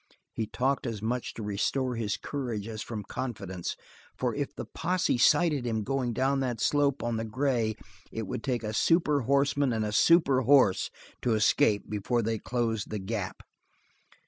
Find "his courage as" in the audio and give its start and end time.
1.95-2.81